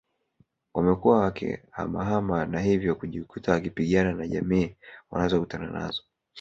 Wamekuwa 0.73 1.19
wakihamahama 1.21 2.45
na 2.45 2.59
hivyo 2.59 2.95
kujikuta 2.95 3.51
wakipigana 3.51 4.13
na 4.13 4.27
jamii 4.27 4.75
wanazokutana 5.11 5.67
nazo 5.71 6.03